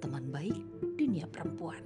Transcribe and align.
teman 0.00 0.24
baik 0.28 0.56
dunia 0.96 1.24
perempuan. 1.28 1.80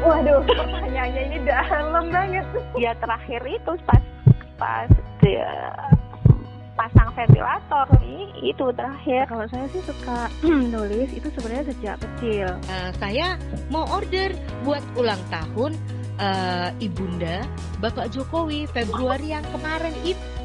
Waduh, 0.00 0.40
pertanyaannya 0.48 1.22
ini 1.28 1.38
dalam 1.44 2.08
banget. 2.08 2.46
Ya 2.80 2.96
terakhir 2.96 3.40
itu 3.44 3.72
pas 3.84 4.02
pas 4.56 4.88
dia 5.20 5.48
pasang 6.80 7.12
ventilator 7.12 7.86
ini 8.00 8.32
itu 8.48 8.64
terakhir. 8.72 9.28
Kalau 9.28 9.46
saya 9.52 9.66
sih 9.68 9.82
suka 9.84 10.32
nulis 10.72 11.12
itu 11.12 11.28
sebenarnya 11.36 11.64
sejak 11.68 11.96
kecil. 12.00 12.48
Uh, 12.72 12.90
saya 12.96 13.36
mau 13.68 13.84
order 13.92 14.32
buat 14.64 14.80
ulang 14.96 15.20
tahun 15.28 15.76
uh, 16.16 16.68
ibunda 16.80 17.44
Bapak 17.84 18.12
Jokowi 18.12 18.64
Februari 18.72 19.36
yang 19.36 19.44
kemarin 19.52 19.92
itu. 20.04 20.29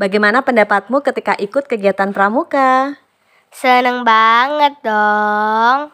Bagaimana 0.00 0.40
pendapatmu 0.40 1.04
ketika 1.04 1.36
ikut 1.36 1.68
kegiatan 1.68 2.16
pramuka? 2.16 2.96
Seneng 3.52 4.00
banget 4.00 4.80
dong. 4.80 5.92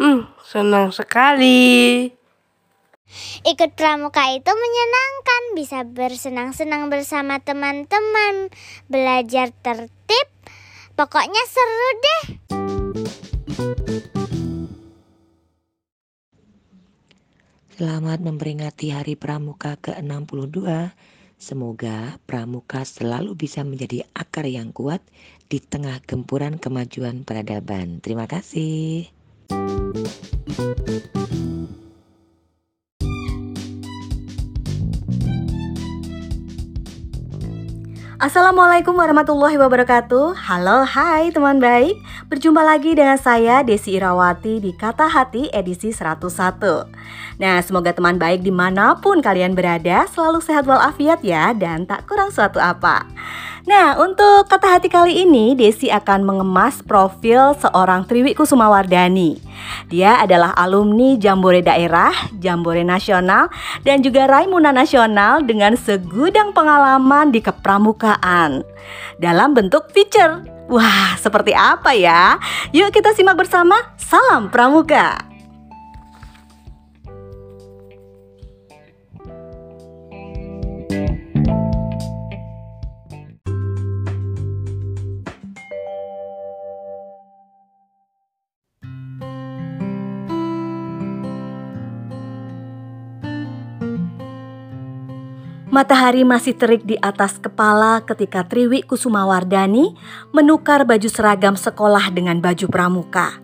Hmm, 0.00 0.32
senang 0.48 0.88
sekali. 0.96 2.08
Ikut 3.44 3.70
pramuka 3.76 4.32
itu 4.32 4.48
menyenangkan, 4.48 5.42
bisa 5.52 5.84
bersenang-senang 5.84 6.88
bersama 6.88 7.36
teman-teman, 7.36 8.48
belajar 8.88 9.52
tertib, 9.60 10.28
pokoknya 10.96 11.42
seru 11.52 11.90
deh. 12.00 12.24
Selamat 17.76 18.24
memperingati 18.24 18.88
Hari 18.88 19.20
Pramuka 19.20 19.76
ke-62. 19.84 20.64
Semoga 21.38 22.18
Pramuka 22.26 22.82
selalu 22.82 23.38
bisa 23.38 23.62
menjadi 23.62 24.02
akar 24.10 24.42
yang 24.50 24.74
kuat 24.74 24.98
di 25.46 25.62
tengah 25.62 26.02
gempuran 26.02 26.58
kemajuan 26.58 27.22
peradaban. 27.22 28.02
Terima 28.02 28.26
kasih. 28.26 29.06
Assalamualaikum 38.18 38.98
warahmatullahi 38.98 39.54
wabarakatuh 39.62 40.34
Halo 40.34 40.82
hai 40.82 41.30
teman 41.30 41.62
baik 41.62 41.94
Berjumpa 42.28 42.60
lagi 42.60 42.92
dengan 42.92 43.16
saya 43.16 43.64
Desi 43.64 43.96
Irawati 43.96 44.60
di 44.60 44.76
Kata 44.76 45.08
Hati 45.08 45.48
edisi 45.48 45.88
101 45.96 46.28
Nah 47.40 47.56
semoga 47.64 47.96
teman 47.96 48.20
baik 48.20 48.44
di 48.44 48.52
mana 48.52 49.00
pun 49.00 49.24
kalian 49.24 49.56
berada 49.56 50.04
Selalu 50.12 50.44
sehat 50.44 50.68
walafiat 50.68 51.24
ya 51.24 51.56
dan 51.56 51.88
tak 51.88 52.04
kurang 52.04 52.28
suatu 52.28 52.60
apa 52.60 53.08
Nah, 53.68 54.00
untuk 54.00 54.48
kata 54.48 54.80
hati 54.80 54.88
kali 54.88 55.28
ini, 55.28 55.52
Desi 55.52 55.92
akan 55.92 56.24
mengemas 56.24 56.80
profil 56.80 57.52
seorang 57.52 58.08
Triwi 58.08 58.32
Kusumawardani. 58.32 59.36
Dia 59.92 60.24
adalah 60.24 60.56
alumni 60.56 61.20
Jambore 61.20 61.60
Daerah, 61.60 62.32
Jambore 62.40 62.80
Nasional, 62.80 63.52
dan 63.84 64.00
juga 64.00 64.24
Raimuna 64.24 64.72
Nasional 64.72 65.44
dengan 65.44 65.76
segudang 65.76 66.56
pengalaman 66.56 67.28
di 67.28 67.44
kepramukaan 67.44 68.64
dalam 69.20 69.52
bentuk 69.52 69.92
feature. 69.92 70.57
Wah, 70.68 71.16
seperti 71.16 71.56
apa 71.56 71.96
ya? 71.96 72.36
Yuk 72.76 72.92
kita 72.92 73.16
simak 73.16 73.40
bersama. 73.40 73.76
Salam 73.96 74.52
Pramuka. 74.52 75.27
Matahari 95.78 96.26
masih 96.26 96.58
terik 96.58 96.82
di 96.82 96.98
atas 96.98 97.38
kepala 97.38 98.02
ketika 98.02 98.42
Triwi 98.42 98.82
Kusumawardani 98.82 99.94
menukar 100.34 100.82
baju 100.82 101.06
seragam 101.06 101.54
sekolah 101.54 102.10
dengan 102.10 102.42
baju 102.42 102.66
pramuka. 102.66 103.38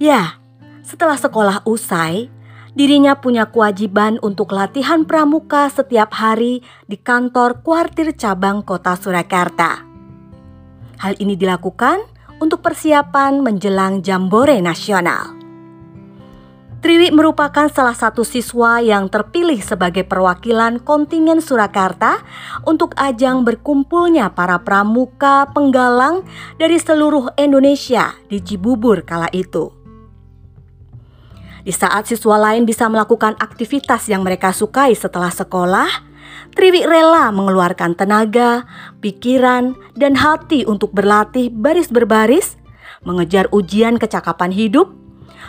Ya, 0.00 0.40
setelah 0.80 1.20
sekolah 1.20 1.60
usai, 1.68 2.32
dirinya 2.72 3.20
punya 3.20 3.52
kewajiban 3.52 4.16
untuk 4.24 4.56
latihan 4.56 5.04
pramuka 5.04 5.68
setiap 5.68 6.16
hari 6.16 6.64
di 6.88 6.96
kantor 6.96 7.60
kuartir 7.60 8.16
cabang 8.16 8.64
kota 8.64 8.96
Surakarta. 8.96 9.84
Hal 10.96 11.12
ini 11.20 11.36
dilakukan 11.36 12.08
untuk 12.40 12.64
persiapan 12.64 13.44
menjelang 13.44 14.00
Jambore 14.00 14.64
Nasional. 14.64 15.43
Triwi 16.84 17.16
merupakan 17.16 17.64
salah 17.72 17.96
satu 17.96 18.28
siswa 18.28 18.76
yang 18.76 19.08
terpilih 19.08 19.56
sebagai 19.64 20.04
perwakilan 20.04 20.76
kontingen 20.84 21.40
Surakarta 21.40 22.20
untuk 22.68 22.92
ajang 23.00 23.40
berkumpulnya 23.40 24.36
para 24.36 24.60
pramuka 24.60 25.48
penggalang 25.56 26.28
dari 26.60 26.76
seluruh 26.76 27.32
Indonesia 27.40 28.12
di 28.28 28.36
Cibubur 28.36 29.00
kala 29.00 29.32
itu. 29.32 29.72
Di 31.64 31.72
saat 31.72 32.04
siswa 32.04 32.36
lain 32.36 32.68
bisa 32.68 32.84
melakukan 32.92 33.32
aktivitas 33.40 34.04
yang 34.12 34.20
mereka 34.20 34.52
sukai 34.52 34.92
setelah 34.92 35.32
sekolah, 35.32 35.88
Triwi 36.52 36.84
rela 36.84 37.32
mengeluarkan 37.32 37.96
tenaga, 37.96 38.68
pikiran, 39.00 39.72
dan 39.96 40.20
hati 40.20 40.68
untuk 40.68 40.92
berlatih 40.92 41.48
baris 41.48 41.88
berbaris, 41.88 42.60
mengejar 43.08 43.48
ujian 43.56 43.96
kecakapan 43.96 44.52
hidup, 44.52 44.92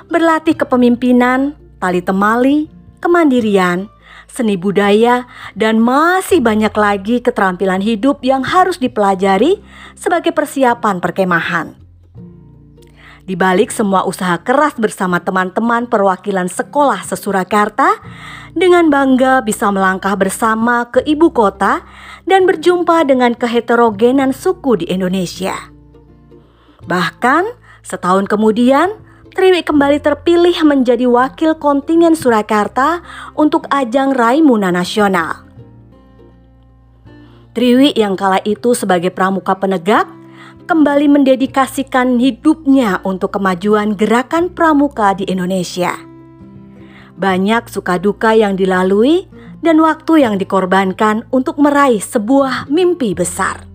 berlatih 0.07 0.57
kepemimpinan, 0.57 1.55
tali 1.79 2.01
temali, 2.01 2.67
kemandirian, 2.99 3.87
seni 4.25 4.59
budaya, 4.59 5.29
dan 5.55 5.79
masih 5.79 6.43
banyak 6.43 6.73
lagi 6.75 7.23
keterampilan 7.23 7.79
hidup 7.79 8.19
yang 8.25 8.43
harus 8.43 8.81
dipelajari 8.81 9.63
sebagai 9.95 10.35
persiapan 10.35 10.99
perkemahan. 10.99 11.85
Di 13.25 13.33
balik 13.33 13.73
semua 13.73 14.05
usaha 14.05 14.37
keras 14.37 14.77
bersama 14.77 15.17
teman-teman 15.17 15.89
perwakilan 15.89 16.45
sekolah 16.45 17.01
sesurakarta, 17.01 17.97
dengan 18.53 18.93
bangga 18.93 19.41
bisa 19.41 19.73
melangkah 19.73 20.13
bersama 20.13 20.85
ke 20.93 21.01
ibu 21.09 21.33
kota 21.33 21.81
dan 22.29 22.45
berjumpa 22.45 23.01
dengan 23.09 23.33
keheterogenan 23.33 24.29
suku 24.29 24.85
di 24.85 24.85
Indonesia. 24.93 25.57
Bahkan 26.85 27.43
setahun 27.81 28.29
kemudian, 28.29 28.93
Triwi 29.35 29.67
kembali 29.67 29.99
terpilih 29.99 30.55
menjadi 30.63 31.11
wakil 31.11 31.59
kontingen 31.59 32.15
Surakarta 32.15 33.03
untuk 33.35 33.67
ajang 33.67 34.15
Raimuna 34.15 34.71
Nasional. 34.71 35.43
Triwi 37.51 37.91
yang 37.99 38.15
kala 38.15 38.39
itu 38.47 38.71
sebagai 38.71 39.11
pramuka 39.11 39.59
penegak 39.59 40.07
kembali 40.71 41.19
mendedikasikan 41.19 42.15
hidupnya 42.15 43.03
untuk 43.03 43.35
kemajuan 43.35 43.99
gerakan 43.99 44.55
pramuka 44.55 45.11
di 45.19 45.27
Indonesia. 45.27 45.99
Banyak 47.19 47.67
suka 47.67 47.99
duka 47.99 48.31
yang 48.39 48.55
dilalui 48.55 49.27
dan 49.59 49.83
waktu 49.83 50.23
yang 50.23 50.39
dikorbankan 50.39 51.27
untuk 51.35 51.59
meraih 51.59 51.99
sebuah 51.99 52.71
mimpi 52.71 53.11
besar. 53.11 53.74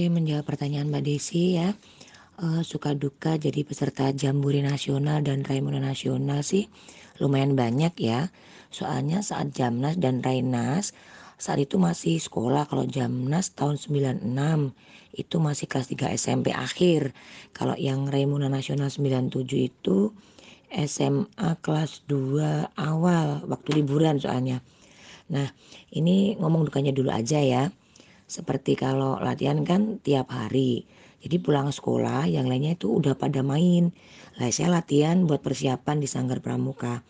Oke, 0.00 0.08
menjawab 0.08 0.48
pertanyaan 0.48 0.88
Mbak 0.88 1.04
Desi 1.04 1.60
ya. 1.60 1.76
Uh, 2.40 2.64
suka 2.64 2.96
duka 2.96 3.36
jadi 3.36 3.68
peserta 3.68 4.08
Jambore 4.16 4.64
Nasional 4.64 5.20
dan 5.20 5.44
Raimuna 5.44 5.76
Nasional 5.76 6.40
sih 6.40 6.72
lumayan 7.20 7.52
banyak 7.52 7.92
ya. 8.00 8.32
Soalnya 8.72 9.20
saat 9.20 9.52
Jamnas 9.52 10.00
dan 10.00 10.24
Rainas 10.24 10.96
saat 11.36 11.60
itu 11.60 11.76
masih 11.76 12.16
sekolah 12.16 12.64
kalau 12.64 12.88
Jamnas 12.88 13.52
tahun 13.52 13.76
96 13.76 14.72
itu 15.20 15.36
masih 15.36 15.68
kelas 15.68 15.92
3 15.92 16.16
SMP 16.16 16.56
akhir. 16.56 17.12
Kalau 17.52 17.76
yang 17.76 18.08
Raimuna 18.08 18.48
Nasional 18.48 18.88
97 18.88 19.36
itu 19.52 20.16
SMA 20.72 21.60
kelas 21.60 22.08
2 22.08 22.72
awal 22.72 23.44
waktu 23.44 23.84
liburan 23.84 24.16
soalnya. 24.16 24.64
Nah, 25.28 25.52
ini 25.92 26.40
ngomong 26.40 26.72
dukanya 26.72 26.96
dulu 26.96 27.12
aja 27.12 27.36
ya. 27.36 27.68
Seperti 28.30 28.78
kalau 28.78 29.18
latihan 29.18 29.66
kan 29.66 29.98
tiap 29.98 30.30
hari. 30.30 30.86
Jadi 31.18 31.42
pulang 31.42 31.74
sekolah 31.74 32.30
yang 32.30 32.46
lainnya 32.46 32.78
itu 32.78 33.02
udah 33.02 33.18
pada 33.18 33.42
main. 33.42 33.90
Lah 34.38 34.54
saya 34.54 34.70
latihan 34.70 35.26
buat 35.26 35.42
persiapan 35.42 35.98
di 35.98 36.06
Sanggar 36.06 36.38
Pramuka. 36.38 37.02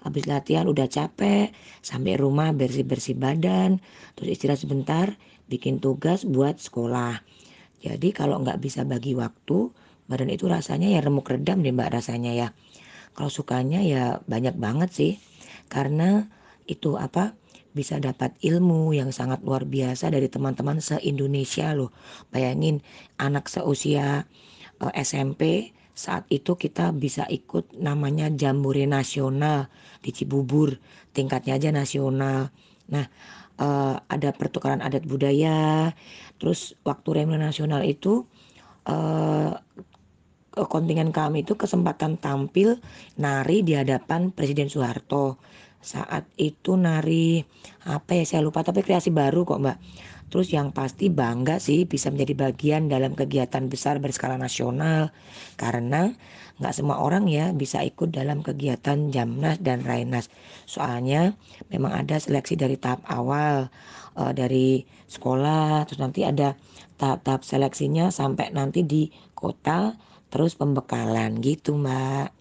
Habis 0.00 0.24
latihan 0.24 0.64
udah 0.66 0.88
capek, 0.88 1.52
sampai 1.84 2.16
rumah 2.16 2.56
bersih-bersih 2.56 3.20
badan, 3.20 3.84
terus 4.16 4.34
istirahat 4.34 4.64
sebentar, 4.64 5.12
bikin 5.46 5.76
tugas 5.76 6.24
buat 6.24 6.56
sekolah. 6.56 7.20
Jadi 7.84 8.08
kalau 8.16 8.40
nggak 8.40 8.58
bisa 8.58 8.82
bagi 8.88 9.12
waktu, 9.12 9.68
badan 10.08 10.32
itu 10.32 10.48
rasanya 10.48 10.88
ya 10.88 11.04
remuk 11.04 11.28
redam 11.28 11.60
deh 11.60 11.70
mbak 11.70 11.92
rasanya 11.92 12.32
ya. 12.32 12.48
Kalau 13.12 13.28
sukanya 13.28 13.84
ya 13.84 14.24
banyak 14.24 14.56
banget 14.56 14.90
sih. 14.90 15.12
Karena 15.68 16.26
itu 16.64 16.96
apa 16.96 17.36
bisa 17.72 17.96
dapat 17.98 18.36
ilmu 18.44 18.92
yang 18.92 19.10
sangat 19.10 19.40
luar 19.44 19.64
biasa 19.64 20.12
dari 20.12 20.28
teman-teman 20.28 20.80
se-Indonesia 20.80 21.72
loh. 21.72 21.90
Bayangin 22.32 22.84
anak 23.16 23.48
seusia 23.48 24.28
uh, 24.80 24.92
eh, 24.92 25.04
SMP 25.04 25.72
saat 25.92 26.24
itu 26.32 26.56
kita 26.56 26.92
bisa 26.96 27.28
ikut 27.28 27.76
namanya 27.76 28.32
Jambore 28.32 28.88
Nasional 28.88 29.68
di 30.00 30.08
Cibubur, 30.12 30.80
tingkatnya 31.12 31.60
aja 31.60 31.68
nasional. 31.68 32.48
Nah, 32.88 33.04
uh, 33.60 34.00
ada 34.08 34.32
pertukaran 34.32 34.80
adat 34.80 35.04
budaya. 35.04 35.92
Terus 36.40 36.72
waktu 36.82 37.22
Remo 37.22 37.36
Nasional 37.36 37.84
itu 37.84 38.24
uh, 38.88 39.52
kontingen 40.52 41.12
kami 41.12 41.44
itu 41.44 41.56
kesempatan 41.56 42.20
tampil 42.20 42.80
nari 43.16 43.64
di 43.64 43.72
hadapan 43.76 44.32
Presiden 44.32 44.68
Soeharto 44.68 45.40
saat 45.82 46.24
itu 46.38 46.78
nari 46.78 47.42
apa 47.84 48.14
ya 48.14 48.24
saya 48.24 48.40
lupa 48.46 48.62
tapi 48.62 48.86
kreasi 48.86 49.10
baru 49.10 49.42
kok 49.42 49.60
mbak 49.60 49.78
terus 50.32 50.48
yang 50.48 50.72
pasti 50.72 51.12
bangga 51.12 51.60
sih 51.60 51.84
bisa 51.84 52.08
menjadi 52.08 52.48
bagian 52.48 52.88
dalam 52.88 53.12
kegiatan 53.12 53.68
besar 53.68 54.00
berskala 54.00 54.40
nasional 54.40 55.12
karena 55.60 56.16
nggak 56.56 56.72
semua 56.72 57.04
orang 57.04 57.28
ya 57.28 57.52
bisa 57.52 57.84
ikut 57.84 58.14
dalam 58.14 58.40
kegiatan 58.40 59.12
Jamnas 59.12 59.60
dan 59.60 59.84
Rainas 59.84 60.32
soalnya 60.64 61.36
memang 61.68 61.92
ada 61.92 62.16
seleksi 62.16 62.56
dari 62.56 62.80
tahap 62.80 63.04
awal 63.12 63.68
uh, 64.16 64.32
dari 64.32 64.88
sekolah 65.10 65.84
terus 65.84 66.00
nanti 66.00 66.24
ada 66.24 66.56
tahap-tahap 66.96 67.44
seleksinya 67.44 68.08
sampai 68.08 68.54
nanti 68.56 68.86
di 68.88 69.12
kota 69.36 70.00
terus 70.32 70.56
pembekalan 70.56 71.44
gitu 71.44 71.76
mbak. 71.76 72.32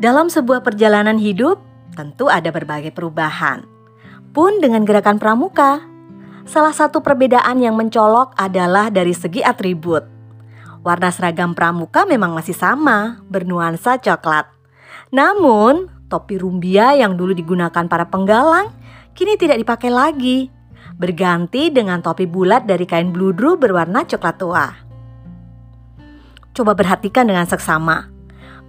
Dalam 0.00 0.32
sebuah 0.32 0.64
perjalanan 0.64 1.20
hidup, 1.20 1.60
tentu 1.92 2.32
ada 2.32 2.48
berbagai 2.48 2.88
perubahan. 2.88 3.68
Pun 4.32 4.56
dengan 4.56 4.88
gerakan 4.88 5.20
pramuka, 5.20 5.84
salah 6.48 6.72
satu 6.72 7.04
perbedaan 7.04 7.60
yang 7.60 7.76
mencolok 7.76 8.32
adalah 8.40 8.88
dari 8.88 9.12
segi 9.12 9.44
atribut. 9.44 10.00
Warna 10.80 11.12
seragam 11.12 11.52
pramuka 11.52 12.08
memang 12.08 12.32
masih 12.32 12.56
sama, 12.56 13.20
bernuansa 13.28 14.00
coklat. 14.00 14.48
Namun, 15.12 15.92
topi 16.08 16.40
rumbia 16.40 16.96
yang 16.96 17.20
dulu 17.20 17.36
digunakan 17.36 17.84
para 17.84 18.08
penggalang 18.08 18.72
kini 19.12 19.36
tidak 19.36 19.60
dipakai 19.60 19.92
lagi, 19.92 20.48
berganti 20.96 21.68
dengan 21.68 22.00
topi 22.00 22.24
bulat 22.24 22.64
dari 22.64 22.88
kain 22.88 23.12
bludru 23.12 23.60
berwarna 23.60 24.08
coklat 24.08 24.36
tua. 24.40 24.66
Coba 26.56 26.72
perhatikan 26.72 27.28
dengan 27.28 27.44
seksama 27.44 28.19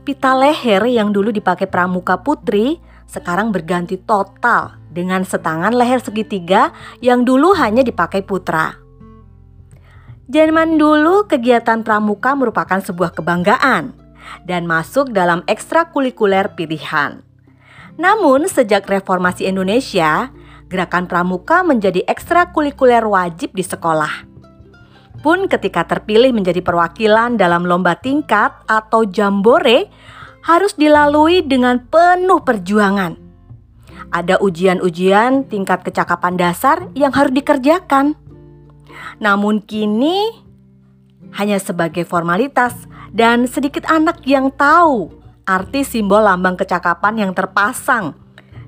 Pita 0.01 0.33
leher 0.33 0.81
yang 0.89 1.13
dulu 1.13 1.29
dipakai 1.29 1.69
pramuka 1.69 2.25
putri 2.25 2.81
sekarang 3.05 3.53
berganti 3.53 4.01
total 4.01 4.81
dengan 4.89 5.21
setangan 5.21 5.77
leher 5.77 6.01
segitiga 6.01 6.73
yang 7.05 7.21
dulu 7.21 7.53
hanya 7.53 7.85
dipakai 7.85 8.25
putra. 8.25 8.81
Zaman 10.25 10.81
dulu 10.81 11.29
kegiatan 11.29 11.85
pramuka 11.85 12.33
merupakan 12.33 12.81
sebuah 12.81 13.13
kebanggaan 13.13 13.93
dan 14.49 14.65
masuk 14.65 15.13
dalam 15.13 15.45
ekstrakurikuler 15.45 16.57
pilihan. 16.57 17.21
Namun 18.01 18.49
sejak 18.49 18.89
reformasi 18.89 19.45
Indonesia, 19.45 20.33
gerakan 20.65 21.05
pramuka 21.05 21.61
menjadi 21.61 22.01
ekstrakurikuler 22.09 23.05
wajib 23.05 23.53
di 23.53 23.61
sekolah 23.61 24.30
pun 25.21 25.45
ketika 25.45 25.85
terpilih 25.85 26.33
menjadi 26.33 26.59
perwakilan 26.65 27.37
dalam 27.37 27.63
lomba 27.63 27.95
tingkat 27.97 28.51
atau 28.65 29.05
jambore 29.05 29.87
harus 30.41 30.73
dilalui 30.73 31.45
dengan 31.45 31.77
penuh 31.85 32.41
perjuangan. 32.41 33.13
Ada 34.11 34.41
ujian-ujian 34.43 35.47
tingkat 35.47 35.87
kecakapan 35.87 36.35
dasar 36.35 36.89
yang 36.97 37.15
harus 37.15 37.31
dikerjakan. 37.31 38.17
Namun 39.23 39.63
kini 39.63 40.43
hanya 41.37 41.61
sebagai 41.61 42.03
formalitas 42.03 42.75
dan 43.15 43.47
sedikit 43.47 43.87
anak 43.87 44.25
yang 44.27 44.51
tahu 44.51 45.13
arti 45.47 45.87
simbol 45.87 46.19
lambang 46.19 46.59
kecakapan 46.59 47.23
yang 47.23 47.31
terpasang 47.31 48.17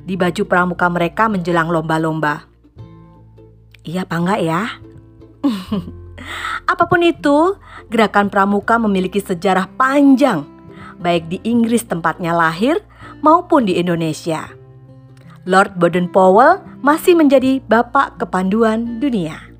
di 0.07 0.15
baju 0.15 0.43
pramuka 0.47 0.87
mereka 0.87 1.27
menjelang 1.27 1.67
lomba-lomba. 1.67 2.47
Iya 3.83 4.07
apa 4.07 4.15
enggak 4.15 4.41
ya? 4.47 4.61
Apa 6.73 6.89
pun 6.89 7.05
itu, 7.05 7.53
gerakan 7.93 8.33
pramuka 8.33 8.81
memiliki 8.81 9.21
sejarah 9.21 9.69
panjang, 9.77 10.41
baik 10.97 11.29
di 11.29 11.37
Inggris 11.45 11.85
tempatnya 11.85 12.33
lahir 12.33 12.81
maupun 13.21 13.69
di 13.69 13.77
Indonesia. 13.77 14.49
Lord 15.45 15.77
Baden-Powell 15.77 16.81
masih 16.81 17.13
menjadi 17.13 17.61
bapak 17.69 18.17
kepanduan 18.17 18.97
dunia. 18.97 19.52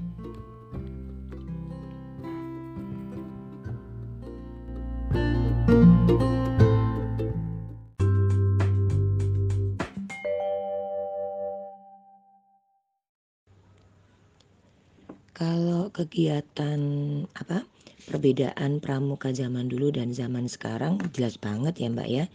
Kalau 15.44 15.92
kegiatan 15.92 16.80
apa 17.36 17.68
perbedaan 18.08 18.80
pramuka 18.80 19.36
zaman 19.36 19.68
dulu 19.68 19.92
dan 19.92 20.16
zaman 20.16 20.48
sekarang 20.48 21.04
jelas 21.12 21.36
banget 21.36 21.84
ya 21.84 21.92
Mbak 21.92 22.08
ya. 22.08 22.26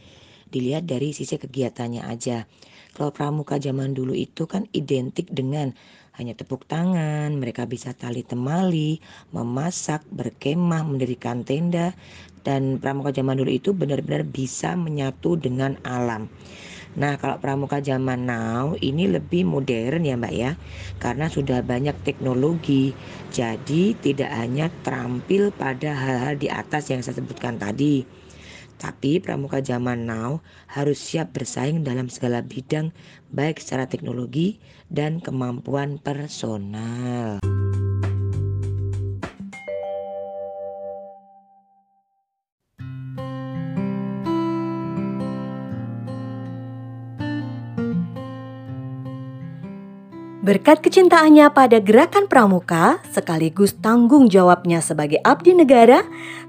Dilihat 0.53 0.85
dari 0.85 1.17
sisi 1.17 1.41
kegiatannya 1.41 2.05
aja. 2.05 2.45
Kalau 2.93 3.09
pramuka 3.09 3.57
zaman 3.57 3.97
dulu 3.97 4.13
itu 4.13 4.45
kan 4.45 4.69
identik 4.77 5.25
dengan 5.33 5.73
hanya 6.21 6.37
tepuk 6.37 6.69
tangan, 6.69 7.33
mereka 7.33 7.65
bisa 7.65 7.97
tali 7.97 8.29
temali, 8.29 9.01
memasak, 9.33 10.05
berkemah, 10.13 10.85
mendirikan 10.85 11.49
tenda, 11.49 11.97
dan 12.45 12.77
pramuka 12.77 13.09
zaman 13.09 13.41
dulu 13.41 13.49
itu 13.49 13.73
benar-benar 13.73 14.29
bisa 14.29 14.77
menyatu 14.77 15.41
dengan 15.41 15.81
alam. 15.81 16.29
Nah, 16.99 17.15
kalau 17.15 17.39
pramuka 17.39 17.79
zaman 17.79 18.27
now 18.27 18.75
ini 18.83 19.07
lebih 19.07 19.47
modern 19.47 20.03
ya, 20.03 20.19
Mbak 20.19 20.35
ya. 20.35 20.59
Karena 20.99 21.31
sudah 21.31 21.63
banyak 21.63 21.95
teknologi. 22.03 22.91
Jadi 23.31 23.95
tidak 24.03 24.35
hanya 24.35 24.67
terampil 24.83 25.55
pada 25.55 25.95
hal-hal 25.95 26.35
di 26.35 26.51
atas 26.51 26.91
yang 26.91 27.07
saya 27.07 27.23
sebutkan 27.23 27.55
tadi. 27.57 28.03
Tapi 28.79 29.19
pramuka 29.19 29.59
zaman 29.59 30.07
now 30.07 30.39
harus 30.71 30.99
siap 31.03 31.35
bersaing 31.35 31.83
dalam 31.83 32.07
segala 32.07 32.47
bidang 32.47 32.95
baik 33.35 33.59
secara 33.59 33.91
teknologi 33.91 34.63
dan 34.87 35.19
kemampuan 35.19 35.99
personal. 35.99 37.58
Berkat 50.49 50.81
kecintaannya 50.81 51.53
pada 51.53 51.77
gerakan 51.77 52.25
pramuka, 52.25 53.05
sekaligus 53.13 53.77
tanggung 53.85 54.33
jawabnya 54.33 54.81
sebagai 54.81 55.21
abdi 55.21 55.53
negara, 55.53 56.01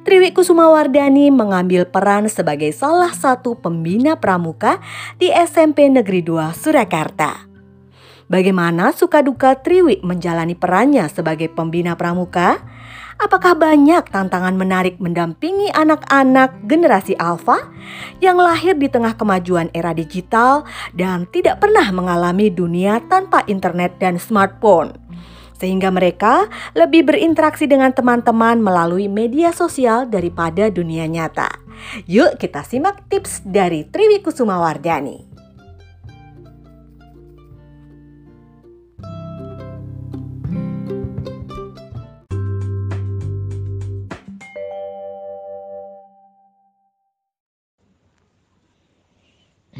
Triwi 0.07 0.31
Kusumawardani 0.31 1.27
mengambil 1.27 1.83
peran 1.83 2.31
sebagai 2.31 2.71
salah 2.71 3.11
satu 3.11 3.59
pembina 3.59 4.15
pramuka 4.15 4.79
di 5.19 5.27
SMP 5.27 5.91
Negeri 5.91 6.23
2 6.23 6.31
Surakarta. 6.55 7.43
Bagaimana 8.31 8.95
suka 8.95 9.19
duka 9.19 9.59
Triwi 9.59 9.99
menjalani 9.99 10.55
perannya 10.55 11.03
sebagai 11.11 11.51
pembina 11.51 11.99
pramuka? 11.99 12.55
Apakah 13.19 13.51
banyak 13.51 14.15
tantangan 14.15 14.55
menarik 14.55 14.95
mendampingi 14.95 15.67
anak-anak 15.75 16.55
generasi 16.71 17.19
alfa 17.19 17.67
yang 18.23 18.39
lahir 18.39 18.79
di 18.79 18.87
tengah 18.87 19.19
kemajuan 19.19 19.67
era 19.75 19.91
digital 19.91 20.63
dan 20.95 21.27
tidak 21.27 21.59
pernah 21.59 21.83
mengalami 21.91 22.47
dunia 22.47 23.03
tanpa 23.11 23.43
internet 23.51 23.99
dan 23.99 24.15
smartphone? 24.23 24.95
Sehingga 25.59 25.91
mereka 25.91 26.47
lebih 26.71 27.11
berinteraksi 27.11 27.67
dengan 27.67 27.91
teman-teman 27.91 28.63
melalui 28.63 29.11
media 29.11 29.51
sosial 29.51 30.07
daripada 30.07 30.71
dunia 30.71 31.03
nyata. 31.03 31.59
Yuk 32.07 32.39
kita 32.39 32.63
simak 32.63 33.03
tips 33.11 33.43
dari 33.43 33.83
Triwi 33.83 34.23
Kusumawardani. 34.23 35.28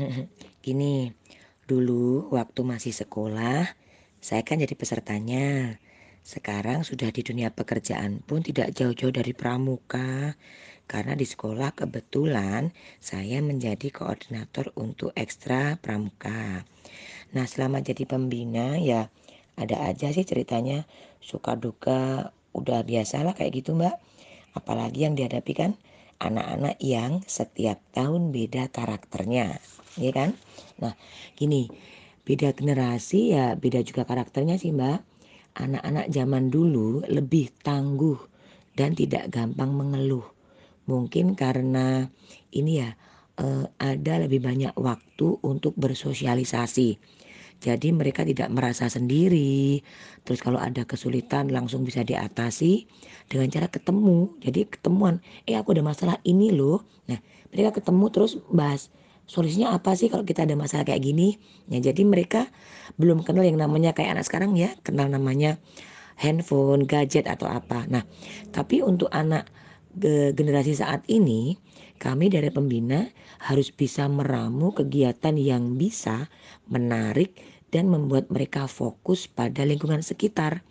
Gini, 0.65 1.13
dulu 1.69 2.33
waktu 2.33 2.61
masih 2.65 2.93
sekolah, 2.93 3.69
saya 4.17 4.41
kan 4.41 4.57
jadi 4.57 4.73
pesertanya. 4.73 5.77
Sekarang 6.25 6.83
sudah 6.83 7.09
di 7.13 7.21
dunia 7.21 7.53
pekerjaan 7.53 8.21
pun 8.21 8.41
tidak 8.41 8.73
jauh-jauh 8.73 9.13
dari 9.13 9.33
pramuka. 9.37 10.33
Karena 10.89 11.13
di 11.13 11.21
sekolah 11.21 11.77
kebetulan 11.77 12.73
saya 12.97 13.45
menjadi 13.45 13.93
koordinator 13.93 14.73
untuk 14.73 15.13
ekstra 15.13 15.77
pramuka. 15.77 16.65
Nah 17.37 17.45
selama 17.45 17.85
jadi 17.85 18.09
pembina 18.09 18.81
ya 18.81 19.13
ada 19.53 19.85
aja 19.85 20.09
sih 20.09 20.25
ceritanya 20.25 20.89
suka 21.21 21.53
duka 21.53 22.33
udah 22.57 22.81
biasalah 22.81 23.37
kayak 23.37 23.61
gitu 23.61 23.77
mbak. 23.77 24.01
Apalagi 24.57 25.05
yang 25.05 25.13
dihadapi 25.13 25.53
kan 25.53 25.77
anak-anak 26.17 26.81
yang 26.81 27.21
setiap 27.29 27.77
tahun 27.93 28.33
beda 28.33 28.73
karakternya 28.73 29.61
ya 29.97 30.11
kan? 30.13 30.35
Nah, 30.83 30.93
gini, 31.33 31.71
beda 32.27 32.53
generasi 32.53 33.33
ya 33.33 33.57
beda 33.57 33.81
juga 33.81 34.05
karakternya 34.05 34.61
sih 34.61 34.69
Mbak. 34.75 34.99
Anak-anak 35.57 36.13
zaman 36.13 36.53
dulu 36.53 37.01
lebih 37.09 37.49
tangguh 37.65 38.19
dan 38.77 38.93
tidak 38.93 39.33
gampang 39.33 39.73
mengeluh. 39.73 40.23
Mungkin 40.85 41.33
karena 41.33 42.05
ini 42.53 42.85
ya 42.85 42.89
eh, 43.41 43.65
ada 43.81 44.13
lebih 44.25 44.45
banyak 44.45 44.77
waktu 44.77 45.41
untuk 45.41 45.73
bersosialisasi. 45.79 46.99
Jadi 47.59 47.91
mereka 47.91 48.23
tidak 48.23 48.47
merasa 48.55 48.87
sendiri. 48.87 49.83
Terus 50.23 50.39
kalau 50.39 50.63
ada 50.63 50.87
kesulitan 50.87 51.51
langsung 51.51 51.83
bisa 51.83 52.07
diatasi 52.07 52.87
dengan 53.27 53.51
cara 53.51 53.67
ketemu. 53.67 54.31
Jadi 54.39 54.63
ketemuan, 54.71 55.19
eh 55.43 55.59
aku 55.59 55.75
ada 55.75 55.83
masalah 55.83 56.17
ini 56.23 56.55
loh. 56.55 56.87
Nah 57.11 57.19
mereka 57.51 57.83
ketemu 57.83 58.05
terus 58.15 58.39
bahas 58.47 58.87
solusinya 59.29 59.77
apa 59.77 59.93
sih 59.93 60.09
kalau 60.09 60.25
kita 60.25 60.43
ada 60.49 60.57
masalah 60.57 60.89
kayak 60.89 61.05
gini 61.05 61.37
ya 61.69 61.77
jadi 61.77 62.01
mereka 62.01 62.49
belum 62.97 63.21
kenal 63.21 63.45
yang 63.45 63.61
namanya 63.61 63.93
kayak 63.93 64.17
anak 64.17 64.25
sekarang 64.25 64.57
ya 64.57 64.73
kenal 64.81 65.05
namanya 65.05 65.61
handphone 66.17 66.89
gadget 66.89 67.29
atau 67.29 67.45
apa 67.45 67.85
nah 67.85 68.01
tapi 68.49 68.81
untuk 68.81 69.07
anak 69.13 69.45
generasi 70.33 70.73
saat 70.77 71.05
ini 71.09 71.57
kami 71.99 72.31
dari 72.31 72.47
pembina 72.49 73.05
harus 73.43 73.69
bisa 73.75 74.07
meramu 74.07 74.71
kegiatan 74.71 75.35
yang 75.35 75.75
bisa 75.75 76.31
menarik 76.71 77.35
dan 77.69 77.89
membuat 77.89 78.31
mereka 78.33 78.65
fokus 78.65 79.29
pada 79.29 79.61
lingkungan 79.67 80.01
sekitar. 80.01 80.65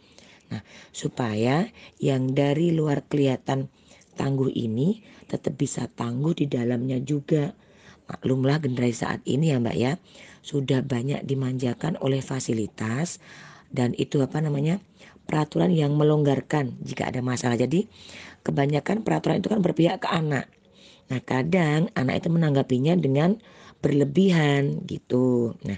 Nah, 0.48 0.64
supaya 0.90 1.68
yang 2.00 2.32
dari 2.32 2.72
luar 2.72 3.04
kelihatan 3.06 3.68
tangguh 4.16 4.50
ini 4.50 5.04
tetap 5.28 5.60
bisa 5.60 5.86
tangguh 5.92 6.32
di 6.32 6.48
dalamnya 6.48 6.98
juga. 7.04 7.52
Maklumlah 8.08 8.64
generasi 8.64 9.04
saat 9.04 9.20
ini 9.28 9.52
ya 9.52 9.60
Mbak 9.60 9.76
ya, 9.76 10.00
sudah 10.40 10.80
banyak 10.80 11.28
dimanjakan 11.28 12.00
oleh 12.00 12.24
fasilitas 12.24 13.20
dan 13.68 13.92
itu 14.00 14.24
apa 14.24 14.40
namanya? 14.40 14.80
peraturan 15.28 15.76
yang 15.76 15.92
melonggarkan 15.92 16.80
jika 16.80 17.12
ada 17.12 17.20
masalah. 17.20 17.60
Jadi 17.60 17.84
kebanyakan 18.40 19.04
peraturan 19.04 19.44
itu 19.44 19.52
kan 19.52 19.60
berpihak 19.60 20.00
ke 20.00 20.08
anak. 20.08 20.48
Nah, 21.12 21.20
kadang 21.20 21.92
anak 21.92 22.24
itu 22.24 22.28
menanggapinya 22.32 22.96
dengan 22.96 23.36
berlebihan 23.84 24.88
gitu. 24.88 25.52
Nah, 25.68 25.76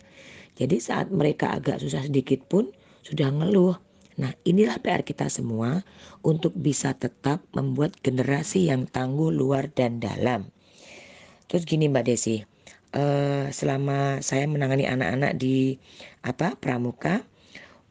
jadi 0.54 0.78
saat 0.78 1.10
mereka 1.10 1.50
agak 1.58 1.82
susah 1.82 2.06
sedikit 2.06 2.46
pun 2.46 2.70
sudah 3.02 3.26
ngeluh. 3.34 3.74
Nah, 4.22 4.30
inilah 4.46 4.78
PR 4.78 5.02
kita 5.02 5.26
semua 5.26 5.82
untuk 6.22 6.54
bisa 6.54 6.94
tetap 6.94 7.42
membuat 7.50 7.98
generasi 8.04 8.70
yang 8.70 8.86
tangguh 8.86 9.34
luar 9.34 9.66
dan 9.72 9.98
dalam. 9.98 10.54
Terus 11.50 11.66
gini 11.66 11.90
Mbak 11.90 12.06
Desi, 12.06 12.46
uh, 12.94 13.50
selama 13.50 14.22
saya 14.22 14.46
menangani 14.46 14.86
anak-anak 14.86 15.34
di 15.34 15.74
apa 16.22 16.54
pramuka, 16.54 17.26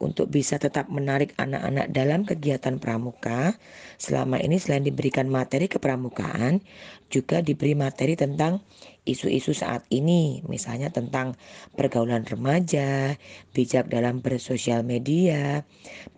untuk 0.00 0.32
bisa 0.32 0.56
tetap 0.56 0.88
menarik 0.88 1.36
anak-anak 1.36 1.92
dalam 1.92 2.24
kegiatan 2.24 2.80
pramuka. 2.80 3.54
Selama 4.00 4.40
ini 4.40 4.56
selain 4.56 4.82
diberikan 4.82 5.28
materi 5.28 5.68
kepramukaan, 5.68 6.64
juga 7.12 7.44
diberi 7.44 7.76
materi 7.76 8.16
tentang 8.16 8.64
isu-isu 9.08 9.56
saat 9.56 9.82
ini, 9.88 10.44
misalnya 10.46 10.92
tentang 10.92 11.34
pergaulan 11.74 12.28
remaja, 12.28 13.16
bijak 13.56 13.88
dalam 13.88 14.20
bersosial 14.20 14.84
media, 14.84 15.64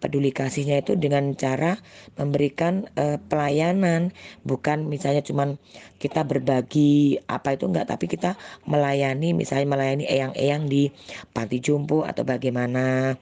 peduli 0.03 0.35
kasihnya 0.35 0.83
itu 0.83 0.99
dengan 0.99 1.33
cara 1.39 1.79
memberikan 2.19 2.91
uh, 2.99 3.23
pelayanan, 3.31 4.11
bukan 4.43 4.91
misalnya 4.91 5.23
cuman 5.23 5.57
kita 6.03 6.27
berbagi 6.27 7.23
apa 7.31 7.55
itu 7.55 7.71
enggak, 7.71 7.95
tapi 7.95 8.11
kita 8.11 8.35
melayani, 8.67 9.31
misalnya 9.31 9.71
melayani 9.71 10.05
eyang-eyang 10.11 10.67
di 10.67 10.91
panti 11.31 11.62
jompo 11.62 12.03
atau 12.03 12.27
bagaimana. 12.27 13.15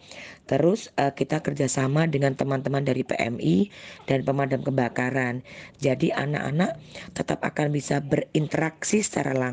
Terus 0.50 0.90
uh, 0.98 1.14
kita 1.14 1.46
kerjasama 1.46 2.10
dengan 2.10 2.34
teman-teman 2.34 2.82
dari 2.82 3.06
PMI 3.06 3.70
dan 4.10 4.26
pemadam 4.26 4.66
kebakaran. 4.66 5.46
Jadi 5.78 6.10
anak-anak 6.10 6.74
tetap 7.14 7.38
akan 7.46 7.70
bisa 7.70 8.02
berinteraksi 8.02 8.98
secara 8.98 9.30
langsung 9.30 9.49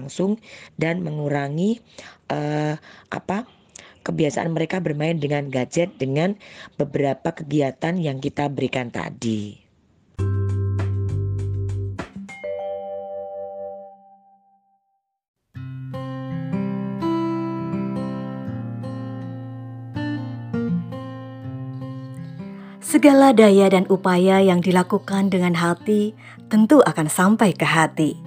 dan 0.78 1.02
mengurangi 1.02 1.82
uh, 2.30 2.78
apa 3.10 3.50
kebiasaan 4.06 4.56
mereka 4.56 4.80
bermain 4.80 5.20
dengan 5.20 5.52
gadget 5.52 5.98
dengan 6.00 6.40
beberapa 6.80 7.36
kegiatan 7.36 8.00
yang 8.00 8.24
kita 8.24 8.48
berikan 8.48 8.88
tadi. 8.88 9.68
Segala 22.88 23.36
daya 23.36 23.68
dan 23.68 23.84
upaya 23.92 24.40
yang 24.40 24.64
dilakukan 24.64 25.28
dengan 25.28 25.60
hati 25.60 26.16
tentu 26.48 26.80
akan 26.82 27.12
sampai 27.12 27.52
ke 27.52 27.68
hati. 27.68 28.27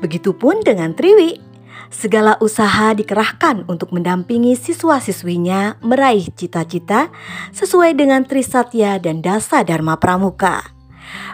Begitupun 0.00 0.62
dengan 0.64 0.94
Triwi. 0.94 1.40
Segala 1.88 2.36
usaha 2.44 2.92
dikerahkan 2.92 3.64
untuk 3.64 3.96
mendampingi 3.96 4.52
siswa-siswinya 4.52 5.80
meraih 5.80 6.28
cita-cita 6.36 7.08
sesuai 7.56 7.96
dengan 7.96 8.28
Trisatya 8.28 9.00
dan 9.00 9.24
Dasa 9.24 9.64
Dharma 9.64 9.96
Pramuka. 9.96 10.76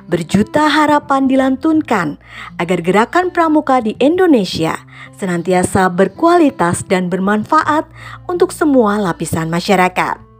Berjuta 0.06 0.70
harapan 0.70 1.26
dilantunkan 1.26 2.22
agar 2.62 2.78
gerakan 2.86 3.34
pramuka 3.34 3.82
di 3.82 3.98
Indonesia 3.98 4.78
senantiasa 5.18 5.90
berkualitas 5.90 6.86
dan 6.86 7.10
bermanfaat 7.10 7.90
untuk 8.30 8.54
semua 8.54 9.02
lapisan 9.02 9.50
masyarakat 9.50 10.34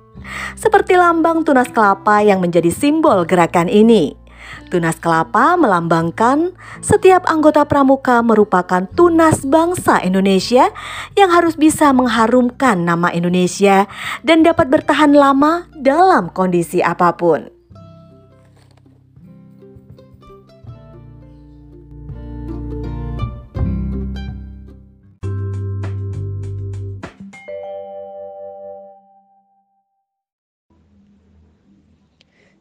seperti 0.57 0.97
lambang 0.97 1.45
tunas 1.45 1.69
kelapa 1.69 2.25
yang 2.25 2.41
menjadi 2.41 2.73
simbol 2.73 3.29
gerakan 3.29 3.69
ini. 3.69 4.17
Tunas 4.75 4.99
kelapa 4.99 5.55
melambangkan 5.55 6.51
setiap 6.83 7.31
anggota 7.31 7.63
pramuka 7.63 8.27
merupakan 8.27 8.83
tunas 8.91 9.47
bangsa 9.47 10.03
Indonesia 10.03 10.75
yang 11.15 11.31
harus 11.31 11.55
bisa 11.55 11.95
mengharumkan 11.95 12.83
nama 12.83 13.15
Indonesia 13.15 13.87
dan 14.27 14.43
dapat 14.43 14.67
bertahan 14.75 15.15
lama 15.15 15.71
dalam 15.79 16.27
kondisi 16.27 16.83
apa 16.83 17.15
pun. 17.15 17.54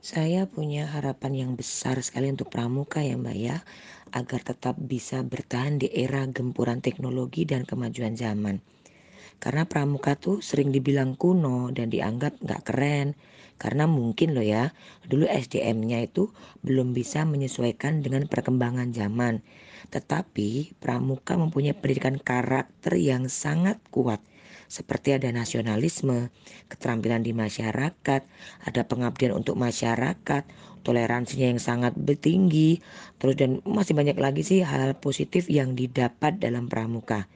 Saya 0.03 0.43
punya 0.51 0.83
harapan 0.83 1.31
yang 1.31 1.51
besar 1.55 1.95
sekali 2.03 2.27
untuk 2.27 2.51
pramuka 2.51 2.99
ya 2.99 3.15
Mbak 3.15 3.37
ya, 3.39 3.63
agar 4.11 4.43
tetap 4.43 4.75
bisa 4.75 5.23
bertahan 5.23 5.79
di 5.79 5.87
era 5.95 6.27
gempuran 6.27 6.83
teknologi 6.83 7.47
dan 7.47 7.63
kemajuan 7.63 8.11
zaman. 8.11 8.59
Karena 9.39 9.63
pramuka 9.63 10.19
tuh 10.19 10.43
sering 10.43 10.75
dibilang 10.75 11.15
kuno 11.15 11.71
dan 11.71 11.87
dianggap 11.87 12.35
nggak 12.35 12.67
keren, 12.67 13.15
karena 13.55 13.87
mungkin 13.87 14.35
loh 14.35 14.43
ya, 14.43 14.75
dulu 15.07 15.23
SDM-nya 15.23 16.03
itu 16.03 16.35
belum 16.67 16.91
bisa 16.91 17.23
menyesuaikan 17.23 18.03
dengan 18.03 18.27
perkembangan 18.27 18.91
zaman. 18.91 19.39
Tetapi 19.87 20.83
pramuka 20.83 21.39
mempunyai 21.39 21.79
pendidikan 21.79 22.19
karakter 22.19 22.99
yang 22.99 23.31
sangat 23.31 23.79
kuat 23.87 24.19
seperti 24.73 25.13
ada 25.13 25.29
nasionalisme, 25.29 26.33
keterampilan 26.65 27.21
di 27.21 27.29
masyarakat, 27.29 28.21
ada 28.65 28.81
pengabdian 28.89 29.37
untuk 29.37 29.53
masyarakat, 29.53 30.49
toleransinya 30.81 31.53
yang 31.53 31.61
sangat 31.61 31.93
tinggi, 32.17 32.81
terus 33.21 33.37
dan 33.37 33.61
masih 33.69 33.93
banyak 33.93 34.17
lagi 34.17 34.41
sih 34.41 34.65
hal, 34.65 34.89
-hal 34.89 34.93
positif 34.97 35.45
yang 35.45 35.77
didapat 35.77 36.41
dalam 36.41 36.65
pramuka. 36.73 37.29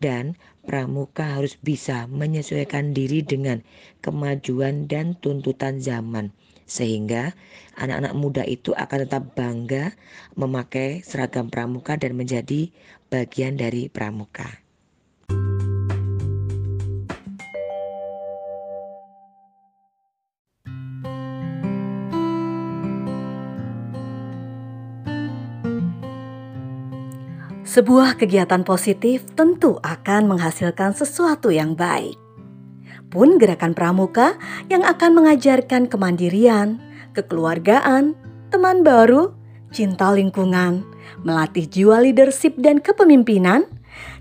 Dan 0.00 0.40
pramuka 0.64 1.36
harus 1.36 1.60
bisa 1.60 2.08
menyesuaikan 2.08 2.96
diri 2.96 3.20
dengan 3.20 3.60
kemajuan 4.00 4.88
dan 4.88 5.12
tuntutan 5.20 5.84
zaman 5.84 6.32
sehingga 6.70 7.34
anak-anak 7.74 8.14
muda 8.14 8.42
itu 8.46 8.70
akan 8.70 9.04
tetap 9.04 9.34
bangga 9.34 9.90
memakai 10.38 11.02
seragam 11.02 11.50
pramuka 11.50 11.98
dan 11.98 12.14
menjadi 12.14 12.70
bagian 13.10 13.58
dari 13.58 13.90
pramuka. 13.90 14.69
Sebuah 27.70 28.18
kegiatan 28.18 28.66
positif 28.66 29.22
tentu 29.38 29.78
akan 29.78 30.26
menghasilkan 30.26 30.90
sesuatu 30.90 31.54
yang 31.54 31.78
baik. 31.78 32.18
Pun 33.14 33.38
gerakan 33.38 33.78
pramuka 33.78 34.34
yang 34.66 34.82
akan 34.82 35.14
mengajarkan 35.14 35.86
kemandirian, 35.86 36.82
kekeluargaan, 37.14 38.18
teman 38.50 38.82
baru, 38.82 39.30
cinta 39.70 40.10
lingkungan, 40.10 40.82
melatih 41.22 41.70
jiwa 41.70 42.02
leadership 42.02 42.58
dan 42.58 42.82
kepemimpinan, 42.82 43.70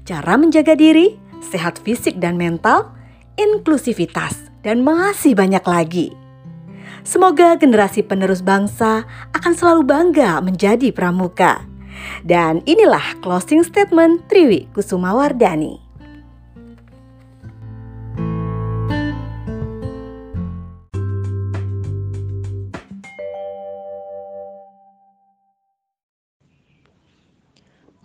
cara 0.05 0.37
menjaga 0.37 0.77
diri, 0.77 1.17
sehat 1.41 1.81
fisik 1.81 2.21
dan 2.21 2.37
mental, 2.37 2.93
inklusivitas, 3.33 4.53
dan 4.61 4.85
masih 4.85 5.33
banyak 5.33 5.65
lagi. 5.65 6.13
Semoga 7.01 7.57
generasi 7.57 8.05
penerus 8.05 8.45
bangsa 8.45 9.09
akan 9.33 9.53
selalu 9.57 9.81
bangga 9.89 10.37
menjadi 10.37 10.93
pramuka 10.93 11.68
dan 12.23 12.65
inilah 12.67 13.17
closing 13.23 13.63
statement 13.63 14.25
Triwi 14.27 14.67
Kusuma 14.75 15.15
Wardani. 15.15 15.89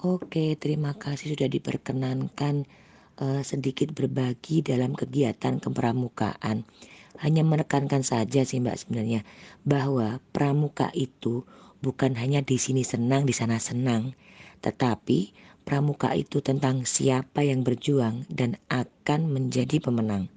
Oke, 0.04 0.52
terima 0.60 0.92
kasih 0.92 1.32
sudah 1.32 1.48
diperkenankan 1.48 2.68
uh, 3.24 3.40
sedikit 3.40 3.88
berbagi 3.96 4.60
dalam 4.60 4.92
kegiatan 4.92 5.56
kepramukaan. 5.56 6.68
Hanya 7.24 7.40
menekankan 7.40 8.04
saja 8.04 8.44
sih 8.44 8.60
Mbak 8.60 8.84
sebenarnya 8.84 9.24
bahwa 9.64 10.20
pramuka 10.34 10.92
itu 10.92 11.48
bukan 11.84 12.16
hanya 12.16 12.40
di 12.40 12.56
sini 12.56 12.80
senang, 12.80 13.28
di 13.28 13.36
sana 13.36 13.60
senang, 13.60 14.16
tetapi 14.64 15.36
pramuka 15.68 16.16
itu 16.16 16.40
tentang 16.40 16.88
siapa 16.88 17.44
yang 17.44 17.60
berjuang 17.60 18.24
dan 18.32 18.56
akan 18.72 19.28
menjadi 19.28 19.84
pemenang. 19.84 20.32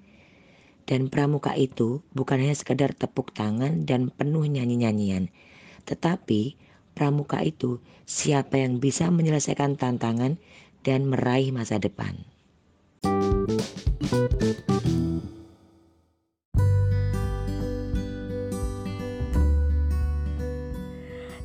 Dan 0.83 1.07
pramuka 1.07 1.55
itu 1.55 2.03
bukan 2.11 2.43
hanya 2.43 2.55
sekedar 2.55 2.91
tepuk 2.91 3.31
tangan 3.31 3.87
dan 3.87 4.11
penuh 4.11 4.43
nyanyi-nyanyian, 4.43 5.31
tetapi 5.87 6.59
pramuka 6.91 7.39
itu 7.43 7.79
siapa 8.03 8.59
yang 8.59 8.83
bisa 8.83 9.07
menyelesaikan 9.07 9.79
tantangan 9.79 10.35
dan 10.83 11.07
meraih 11.07 11.55
masa 11.55 11.79
depan. 11.79 12.27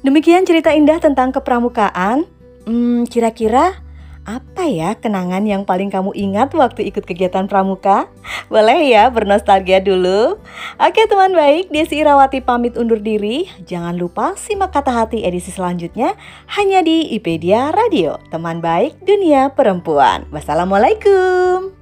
Demikian 0.03 0.43
cerita 0.43 0.75
indah 0.75 0.99
tentang 0.99 1.31
kepramukaan. 1.31 2.27
Hmm, 2.67 3.07
kira-kira 3.07 3.83
apa 4.23 4.71
ya 4.71 4.95
kenangan 4.95 5.43
yang 5.43 5.67
paling 5.67 5.91
kamu 5.91 6.15
ingat 6.15 6.55
waktu 6.55 6.87
ikut 6.91 7.03
kegiatan 7.03 7.51
pramuka? 7.51 8.07
Boleh 8.47 8.87
ya 8.87 9.11
bernostalgia 9.11 9.83
dulu? 9.83 10.39
Oke 10.79 11.03
teman 11.11 11.35
baik, 11.35 11.75
Desi 11.75 11.99
Irawati 11.99 12.39
pamit 12.39 12.79
undur 12.79 13.03
diri. 13.03 13.51
Jangan 13.67 13.99
lupa 13.99 14.39
simak 14.39 14.75
kata 14.75 14.95
hati 14.95 15.27
edisi 15.27 15.51
selanjutnya 15.51 16.15
hanya 16.55 16.87
di 16.87 17.11
IPedia 17.19 17.75
Radio, 17.75 18.23
teman 18.31 18.63
baik 18.63 19.03
dunia 19.03 19.51
perempuan. 19.55 20.27
Wassalamualaikum. 20.31 21.82